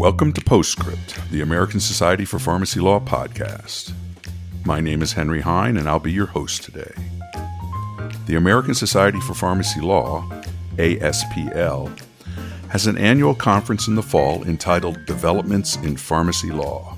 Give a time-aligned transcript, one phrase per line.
[0.00, 3.92] Welcome to Postscript, the American Society for Pharmacy Law podcast.
[4.64, 6.90] My name is Henry Hine, and I'll be your host today.
[8.24, 10.26] The American Society for Pharmacy Law,
[10.78, 12.00] ASPL,
[12.70, 16.96] has an annual conference in the fall entitled Developments in Pharmacy Law.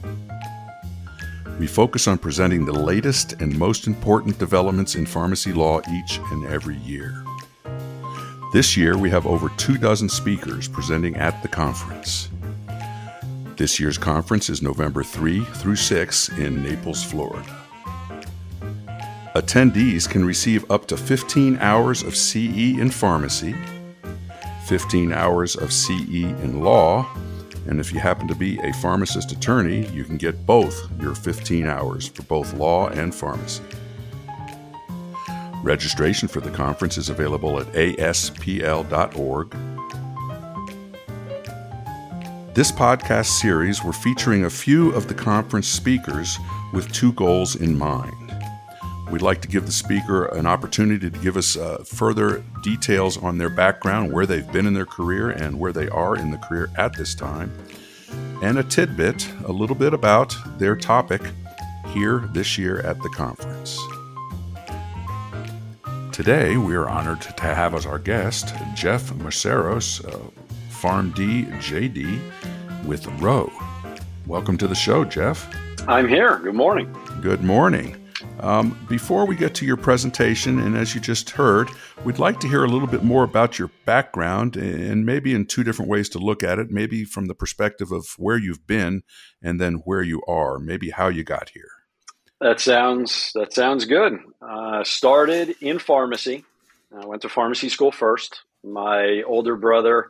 [1.58, 6.46] We focus on presenting the latest and most important developments in pharmacy law each and
[6.46, 7.24] every year.
[8.52, 12.28] This year, we have over two dozen speakers presenting at the conference.
[13.62, 17.48] This year's conference is November 3 through 6 in Naples, Florida.
[19.36, 23.54] Attendees can receive up to 15 hours of CE in pharmacy,
[24.66, 27.08] 15 hours of CE in law,
[27.68, 31.64] and if you happen to be a pharmacist attorney, you can get both your 15
[31.64, 33.62] hours for both law and pharmacy.
[35.62, 39.56] Registration for the conference is available at aspl.org.
[42.54, 46.36] This podcast series, we're featuring a few of the conference speakers
[46.74, 48.14] with two goals in mind.
[49.10, 53.38] We'd like to give the speaker an opportunity to give us uh, further details on
[53.38, 56.68] their background, where they've been in their career, and where they are in the career
[56.76, 57.50] at this time,
[58.42, 61.22] and a tidbit, a little bit about their topic
[61.86, 63.80] here this year at the conference.
[66.12, 70.41] Today, we are honored to have as our guest Jeff Mesaros, uh,
[70.82, 73.52] PharmD JD with Ro.
[74.26, 75.48] Welcome to the show, Jeff.
[75.86, 76.40] I'm here.
[76.40, 76.92] Good morning.
[77.20, 77.96] Good morning.
[78.40, 81.70] Um, before we get to your presentation, and as you just heard,
[82.04, 85.62] we'd like to hear a little bit more about your background and maybe in two
[85.62, 86.72] different ways to look at it.
[86.72, 89.04] Maybe from the perspective of where you've been
[89.40, 91.70] and then where you are, maybe how you got here.
[92.40, 94.18] That sounds that sounds good.
[94.40, 96.44] Uh, started in pharmacy.
[96.92, 98.42] I went to pharmacy school first.
[98.64, 100.08] My older brother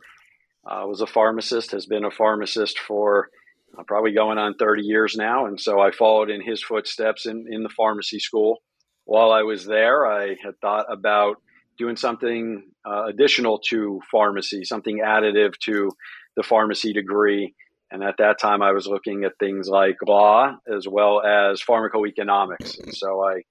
[0.65, 1.71] uh, was a pharmacist.
[1.71, 3.29] Has been a pharmacist for
[3.77, 5.45] uh, probably going on 30 years now.
[5.45, 8.61] And so I followed in his footsteps in, in the pharmacy school.
[9.05, 11.37] While I was there, I had thought about
[11.77, 15.91] doing something uh, additional to pharmacy, something additive to
[16.35, 17.53] the pharmacy degree.
[17.91, 22.79] And at that time, I was looking at things like law as well as pharmacoeconomics.
[22.81, 23.41] And so I,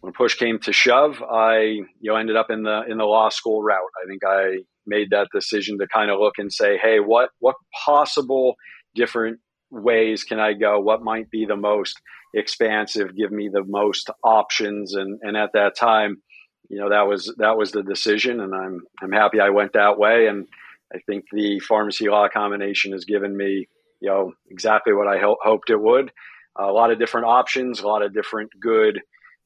[0.00, 3.30] when push came to shove, I you know ended up in the in the law
[3.30, 3.90] school route.
[4.00, 7.56] I think I made that decision to kind of look and say, hey, what what
[7.86, 8.56] possible
[8.94, 9.38] different
[9.70, 10.80] ways can I go?
[10.80, 11.94] What might be the most
[12.34, 14.94] expansive, give me the most options?
[14.94, 16.22] And, and at that time,
[16.70, 18.40] you know, that was, that was the decision.
[18.40, 20.26] And I'm, I'm happy I went that way.
[20.26, 20.46] And
[20.94, 23.68] I think the pharmacy law combination has given me,
[24.00, 26.10] you know, exactly what I ho- hoped it would.
[26.58, 29.00] a lot of different options, a lot of different good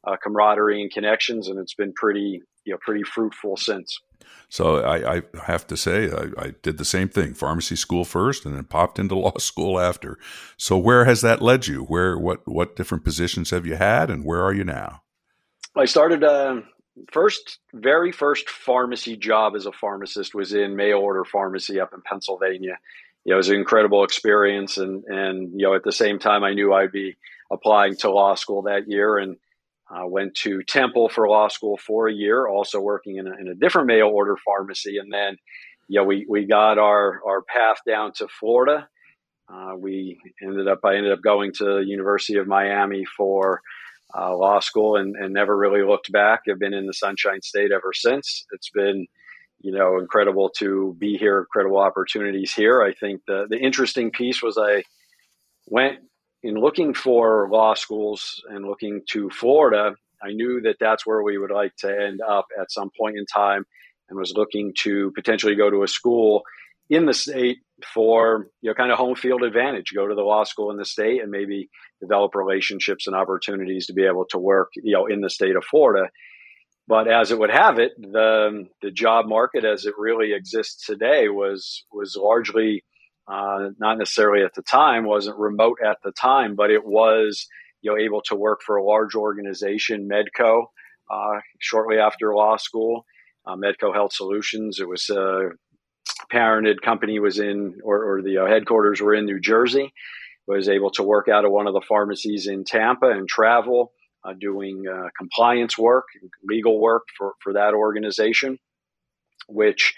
[0.07, 1.49] uh, camaraderie and connections.
[1.49, 3.99] And it's been pretty, you know, pretty fruitful since.
[4.49, 8.45] So I, I have to say I, I, did the same thing: pharmacy school first,
[8.45, 10.19] and then popped into law school after.
[10.57, 11.85] So where has that led you?
[11.85, 15.03] Where what what different positions have you had, and where are you now?
[15.75, 16.61] I started uh,
[17.11, 22.03] first, very first pharmacy job as a pharmacist was in mail order pharmacy up in
[22.03, 22.79] Pennsylvania.
[23.25, 26.45] You know, it was an incredible experience, and and you know at the same time
[26.45, 27.17] I knew I'd be
[27.51, 29.37] applying to law school that year, and
[29.93, 33.49] uh, went to Temple for law school for a year, also working in a, in
[33.49, 34.97] a different mail order pharmacy.
[34.99, 35.37] And then,
[35.89, 38.89] yeah, we, we got our, our path down to Florida.
[39.53, 43.61] Uh, we ended up, I ended up going to University of Miami for
[44.17, 46.43] uh, law school and, and never really looked back.
[46.49, 48.47] I've been in the Sunshine State ever since.
[48.53, 49.07] It's been,
[49.61, 52.83] you know, incredible to be here, incredible opportunities here.
[52.83, 54.85] I think the, the interesting piece was I
[55.67, 55.99] went
[56.43, 61.39] in looking for law schools and looking to Florida, I knew that that's where we
[61.39, 63.65] would like to end up at some point in time
[64.09, 66.43] and was looking to potentially go to a school
[66.91, 67.59] in the state
[67.93, 70.85] for you know kind of home field advantage go to the law school in the
[70.85, 71.69] state and maybe
[72.01, 75.65] develop relationships and opportunities to be able to work you know in the state of
[75.65, 76.09] Florida.
[76.87, 81.29] But as it would have it the the job market as it really exists today
[81.29, 82.85] was was largely
[83.29, 87.47] uh, not necessarily at the time, wasn't remote at the time, but it was
[87.81, 90.67] you know able to work for a large organization, Medco,
[91.11, 93.05] uh, shortly after law school.
[93.45, 94.79] Uh, Medco Health Solutions.
[94.79, 95.51] It was a
[96.33, 99.93] parented company was in, or, or the uh, headquarters were in New Jersey.
[100.47, 103.93] Was able to work out of one of the pharmacies in Tampa and travel,
[104.25, 106.05] uh, doing uh, compliance work,
[106.45, 108.59] legal work for for that organization,
[109.49, 109.95] which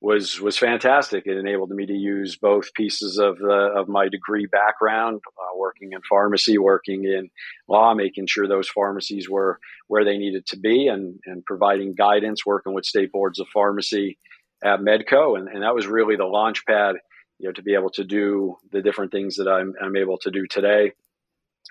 [0.00, 1.26] was was fantastic.
[1.26, 5.92] It enabled me to use both pieces of the of my degree background, uh, working
[5.92, 7.30] in pharmacy, working in
[7.68, 9.58] law, making sure those pharmacies were
[9.88, 14.18] where they needed to be, and and providing guidance, working with state boards of pharmacy
[14.62, 16.96] at Medco, and, and that was really the launch pad
[17.40, 20.30] you know, to be able to do the different things that I'm, I'm able to
[20.30, 20.92] do today.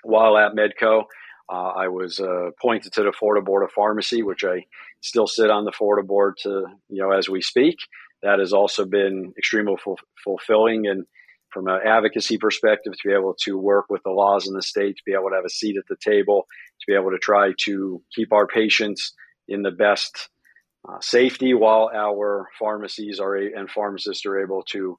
[0.02, 1.04] While at Medco,
[1.48, 4.66] uh, I was uh, appointed to the Florida Board of Pharmacy, which I
[5.00, 7.78] still sit on the Florida board to, you know, as we speak.
[8.22, 11.04] That has also been extremely ful- fulfilling and
[11.52, 14.96] from an advocacy perspective to be able to work with the laws in the state,
[14.96, 16.46] to be able to have a seat at the table,
[16.80, 19.12] to be able to try to keep our patients
[19.48, 20.28] in the best
[20.88, 24.98] uh, safety while our pharmacies are a, and pharmacists are able to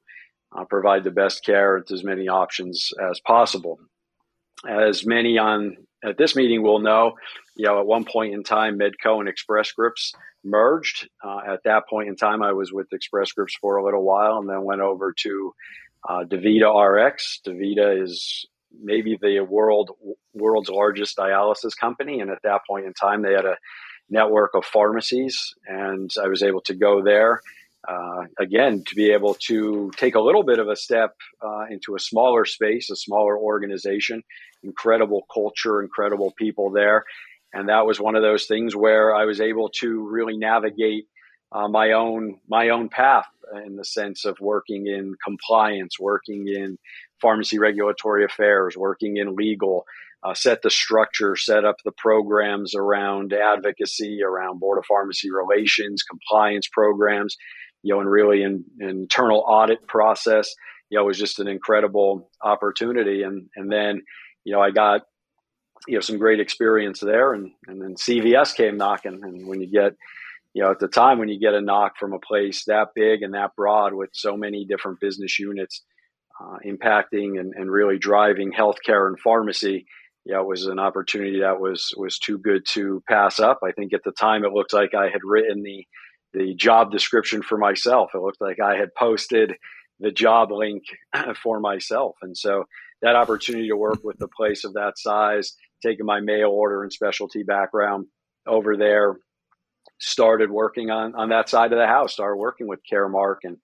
[0.56, 3.78] uh, provide the best care with as many options as possible.
[4.68, 7.14] As many on at this meeting will know,
[7.54, 10.14] you know, at one point in time, Medco and Express Scripts
[10.44, 11.08] merged.
[11.22, 14.38] Uh, at that point in time, I was with Express Scripts for a little while
[14.38, 15.54] and then went over to
[16.08, 17.40] uh, DaVita RX.
[17.46, 18.46] DaVita is
[18.80, 19.90] maybe the world
[20.34, 23.56] world's largest dialysis company, and at that point in time, they had a
[24.08, 27.40] network of pharmacies, and I was able to go there.
[27.86, 31.96] Uh, again, to be able to take a little bit of a step uh, into
[31.96, 34.22] a smaller space, a smaller organization,
[34.62, 37.04] incredible culture, incredible people there.
[37.52, 41.06] And that was one of those things where I was able to really navigate
[41.52, 43.26] uh, my own my own path
[43.66, 46.78] in the sense of working in compliance, working in
[47.20, 49.84] pharmacy regulatory affairs, working in legal,
[50.24, 56.02] uh, set the structure, set up the programs around advocacy, around board of pharmacy relations,
[56.02, 57.36] compliance programs,
[57.82, 60.54] you know, and really an internal audit process.
[60.88, 63.22] You know, it was just an incredible opportunity.
[63.22, 64.02] And and then,
[64.44, 65.02] you know, I got
[65.88, 69.70] you know some great experience there, and and then CVS came knocking, and when you
[69.70, 69.94] get
[70.54, 73.22] you know, at the time when you get a knock from a place that big
[73.22, 75.82] and that broad with so many different business units
[76.40, 79.86] uh, impacting and, and really driving healthcare and pharmacy,
[80.24, 83.60] yeah, it was an opportunity that was was too good to pass up.
[83.64, 85.86] I think at the time it looked like I had written the
[86.34, 88.10] the job description for myself.
[88.14, 89.54] It looked like I had posted
[90.00, 90.84] the job link
[91.42, 92.64] for myself, and so
[93.00, 96.92] that opportunity to work with a place of that size, taking my mail order and
[96.92, 98.06] specialty background
[98.46, 99.16] over there,
[99.98, 102.14] started working on on that side of the house.
[102.14, 103.58] Started working with Caremark and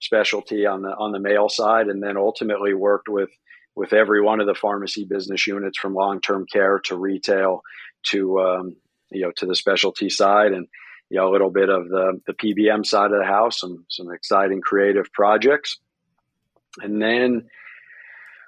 [0.00, 3.30] specialty on the on the mail side, and then ultimately worked with
[3.74, 7.62] with every one of the pharmacy business units from long term care to retail
[8.04, 8.76] to um,
[9.10, 10.66] you know to the specialty side and
[11.10, 14.10] you know a little bit of the the PBM side of the house, some some
[14.12, 15.78] exciting creative projects,
[16.80, 17.48] and then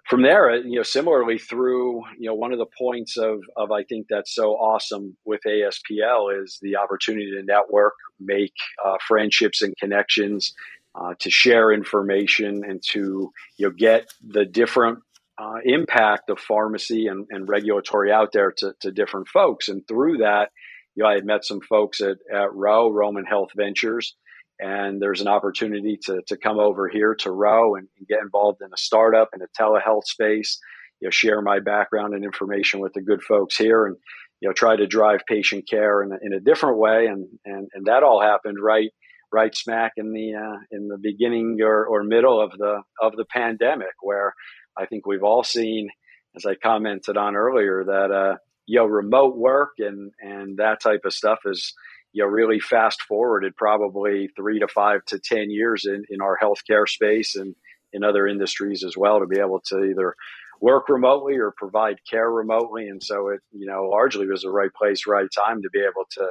[0.08, 3.72] from there, uh, you know, similarly through, you know, one of the points of, of
[3.72, 8.52] I think that's so awesome with ASPL is the opportunity to network, make
[8.84, 10.54] uh, friendships and connections,
[10.94, 15.00] uh, to share information and to, you know, get the different
[15.38, 19.68] uh, impact of pharmacy and, and regulatory out there to, to different folks.
[19.68, 20.50] And through that,
[20.94, 24.14] you know, I had met some folks at, at Ro, Roman Health Ventures,
[24.60, 28.70] and there's an opportunity to, to come over here to Ro and, get involved in
[28.72, 30.58] a startup in a telehealth space,
[31.00, 33.96] you know, share my background and information with the good folks here and,
[34.40, 37.06] you know, try to drive patient care in a, in a different way.
[37.06, 38.90] And, and, and that all happened right,
[39.32, 43.24] right smack in the, uh, in the beginning or, or middle of the, of the
[43.24, 44.34] pandemic where
[44.76, 45.88] I think we've all seen,
[46.36, 48.36] as I commented on earlier, that, uh,
[48.66, 51.72] you know, remote work and, and that type of stuff is,
[52.14, 56.88] you really fast forwarded probably three to five to 10 years in, in our healthcare
[56.88, 57.56] space and
[57.92, 60.14] in other industries as well to be able to either
[60.60, 62.88] work remotely or provide care remotely.
[62.88, 66.06] And so it, you know, largely was the right place, right time to be able
[66.12, 66.28] to,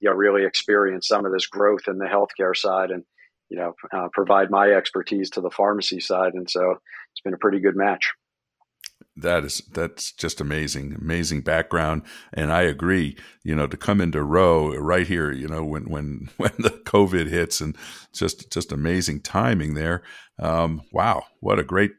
[0.00, 3.02] you know, really experience some of this growth in the healthcare side and,
[3.48, 6.34] you know, uh, provide my expertise to the pharmacy side.
[6.34, 8.12] And so it's been a pretty good match
[9.16, 12.02] that is that's just amazing amazing background.
[12.32, 16.30] And i agree you know to come into Ro right here you know when when
[16.36, 17.76] when the covid hits and
[18.12, 20.02] just just amazing timing there.
[20.38, 21.92] Um, wow what a great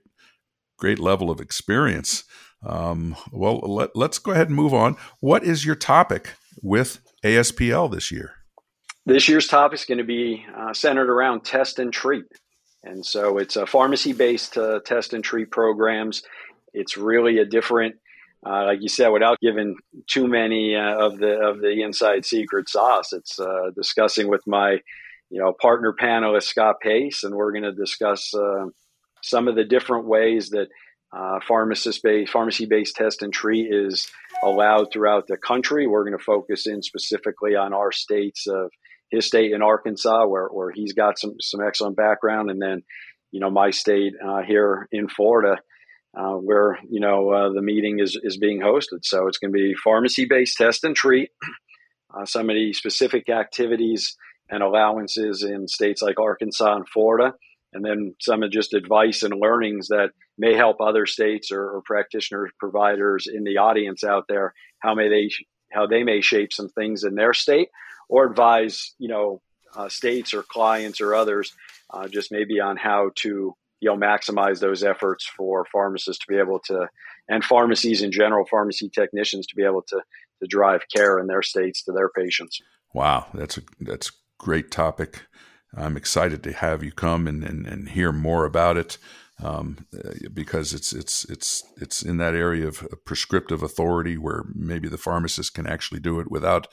[0.78, 2.24] great level of experience.
[2.66, 4.96] Um, well let, let's go ahead and move on.
[5.20, 8.36] What is your topic with aspl this year?
[9.06, 12.24] This year's topic is going to be uh, centered around test and treat.
[12.84, 16.24] And so it's a pharmacy based uh, test and treat programs
[16.74, 17.96] it's really a different,
[18.46, 19.76] uh, like you said, without giving
[20.08, 23.14] too many uh, of the of the inside secret sauce.
[23.14, 24.80] It's uh, discussing with my,
[25.30, 28.66] you know, partner panelist Scott Pace, and we're going to discuss uh,
[29.22, 30.68] some of the different ways that
[31.16, 34.10] uh, pharmacist based pharmacy based test and treat is
[34.44, 35.88] allowed throughout the country.
[35.88, 38.72] We're going to focus in specifically on our states of
[39.10, 42.82] his state in Arkansas, where where he's got some some excellent background, and then
[43.32, 45.58] you know my state uh, here in Florida
[46.16, 49.04] uh, where you know uh, the meeting is is being hosted.
[49.04, 51.30] So it's going to be pharmacy based test and treat.
[52.14, 54.16] Uh, some of the specific activities
[54.50, 57.34] and allowances in states like Arkansas and Florida,
[57.74, 61.82] and then some of just advice and learnings that may help other states or, or
[61.84, 64.54] practitioners, providers in the audience out there.
[64.80, 65.30] How may they
[65.72, 67.70] how they may shape some things in their state,
[68.10, 69.42] or advise you know
[69.76, 71.54] uh, states or clients or others
[71.90, 76.40] uh, just maybe on how to you know maximize those efforts for pharmacists to be
[76.40, 76.88] able to
[77.28, 80.02] and pharmacies in general, pharmacy technicians to be able to
[80.42, 82.62] to drive care in their states to their patients.
[82.94, 85.26] Wow, that's a that's great topic.
[85.76, 89.00] I'm excited to have you come and, and, and hear more about it
[89.42, 89.86] um,
[90.34, 95.54] because it's it's it's it's in that area of prescriptive authority where maybe the pharmacist
[95.56, 96.68] can actually do it without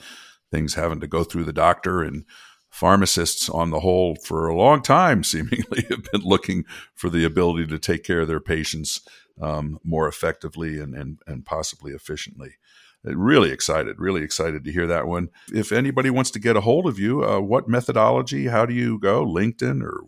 [0.51, 2.25] things having to go through the doctor and
[2.71, 7.67] pharmacists on the whole for a long time seemingly have been looking for the ability
[7.67, 9.01] to take care of their patients
[9.39, 12.55] um, more effectively and, and, and possibly efficiently
[13.03, 15.29] really excited, really excited to hear that one.
[15.51, 18.47] If anybody wants to get a hold of you, uh, what methodology?
[18.47, 19.25] How do you go?
[19.25, 20.03] LinkedIn or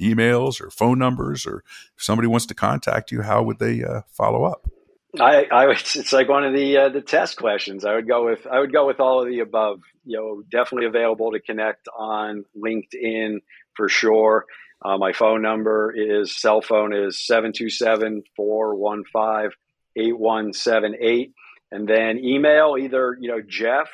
[0.00, 1.46] emails or phone numbers?
[1.46, 1.62] Or
[1.96, 4.66] if somebody wants to contact you, how would they uh, follow up?
[5.20, 7.84] I, I it's like one of the uh, the test questions.
[7.84, 9.80] I would go with I would go with all of the above.
[10.04, 13.38] You know, definitely available to connect on LinkedIn
[13.76, 14.46] for sure.
[14.84, 19.50] Uh, my phone number is cell phone is 727 415
[19.94, 21.34] 8178
[21.72, 23.88] and then email either, you know, Jeff,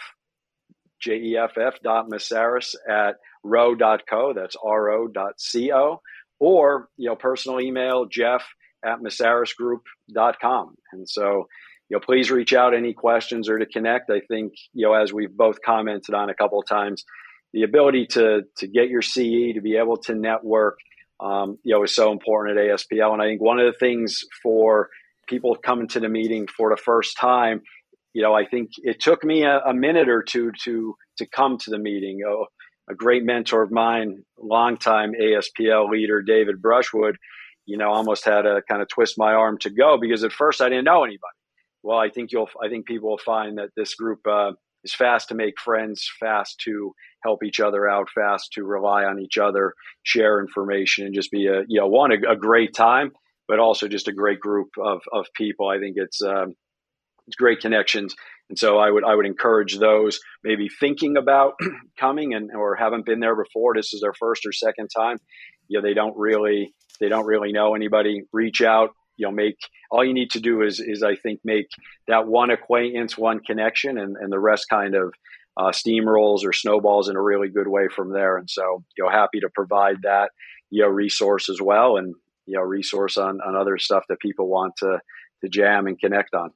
[1.01, 6.03] J E F F dot Mesaros at ro.co, that's R O dot C O,
[6.41, 8.43] or, you know, personal email, Jeff
[8.85, 10.75] at mesarosgroup.com.
[10.92, 11.49] And so,
[11.88, 14.11] you know, please reach out any questions or to connect.
[14.11, 17.04] I think, you know, as we've both commented on a couple of times,
[17.52, 20.78] the ability to to get your CE, to be able to network,
[21.20, 23.12] um, you know, is so important at ASPL.
[23.12, 24.90] And I think one of the things for
[25.28, 27.62] people coming to the meeting for the first time,
[28.12, 31.58] you know, I think it took me a, a minute or two to to come
[31.58, 32.20] to the meeting.
[32.26, 32.47] Oh,
[32.90, 37.16] a great mentor of mine, longtime ASPL leader, David Brushwood,
[37.69, 40.61] you know, almost had to kind of twist my arm to go because at first
[40.61, 41.23] I didn't know anybody.
[41.83, 45.29] Well, I think you'll, I think people will find that this group uh, is fast
[45.29, 49.75] to make friends, fast to help each other out, fast to rely on each other,
[50.03, 53.13] share information, and just be a, you know, one a, a great time
[53.49, 55.69] but also just a great group of, of people.
[55.69, 56.55] I think it's um,
[57.27, 58.15] it's great connections,
[58.49, 61.55] and so I would I would encourage those maybe thinking about
[61.99, 63.75] coming and or haven't been there before.
[63.75, 65.17] This is their first or second time.
[65.69, 68.23] You know, they don't really they don't really know anybody.
[68.33, 68.91] Reach out.
[69.17, 69.57] You know, make
[69.91, 71.69] all you need to do is is I think make
[72.07, 75.13] that one acquaintance, one connection, and and the rest kind of
[75.57, 78.37] uh, steamrolls or snowballs in a really good way from there.
[78.37, 80.31] And so, you know, happy to provide that
[80.71, 82.15] you know resource as well, and
[82.47, 85.01] you know resource on on other stuff that people want to
[85.43, 86.53] to jam and connect on.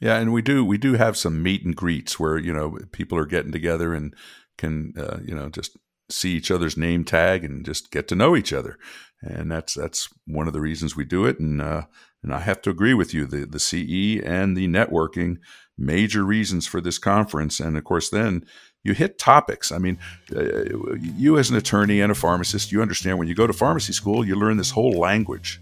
[0.00, 3.18] Yeah, and we do we do have some meet and greets where you know people
[3.18, 4.14] are getting together and
[4.56, 5.76] can uh, you know just
[6.12, 8.78] see each other's name tag and just get to know each other,
[9.22, 11.38] and that's that's one of the reasons we do it.
[11.38, 11.82] And uh,
[12.22, 15.38] and I have to agree with you the the CE and the networking
[15.78, 18.44] major reasons for this conference, and of course then
[18.82, 19.72] you hit topics.
[19.72, 19.98] I mean,
[20.34, 20.64] uh,
[20.96, 24.24] you as an attorney and a pharmacist, you understand when you go to pharmacy school,
[24.24, 25.60] you learn this whole language,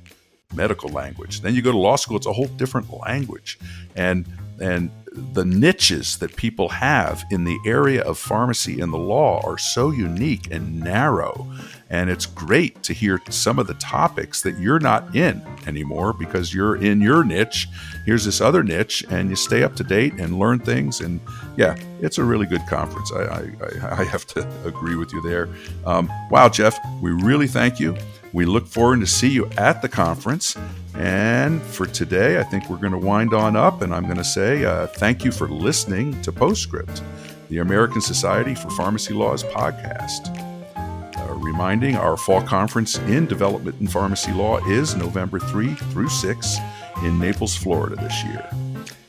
[0.55, 1.40] medical language.
[1.40, 3.59] Then you go to law school, it's a whole different language.
[3.97, 4.26] And
[4.61, 4.90] and
[5.32, 9.90] the niches that people have in the area of pharmacy and the law are so
[9.90, 11.46] unique and narrow.
[11.90, 16.52] And it's great to hear some of the topics that you're not in anymore because
[16.52, 17.66] you're in your niche.
[18.04, 21.00] Here's this other niche, and you stay up to date and learn things.
[21.00, 21.18] And
[21.56, 23.10] yeah, it's a really good conference.
[23.12, 25.48] I, I, I have to agree with you there.
[25.87, 27.96] Um, wow, Jeff, we really thank you.
[28.34, 30.56] We look forward to see you at the conference.
[30.99, 34.25] And for today, I think we're going to wind on up, and I'm going to
[34.25, 37.02] say uh, thank you for listening to Postscript,
[37.50, 40.37] the American Society for Pharmacy Law's podcast.
[40.76, 46.57] Uh, reminding our fall conference in development in pharmacy law is November 3 through 6
[47.05, 48.50] in Naples, Florida this year.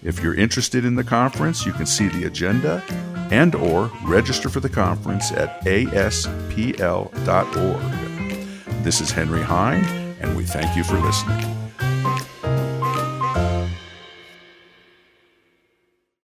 [0.03, 2.83] If you're interested in the conference, you can see the agenda
[3.31, 6.21] and or register for the conference at aspl.org.
[8.83, 9.83] This is Henry Hine,
[10.21, 11.68] and we thank you for listening.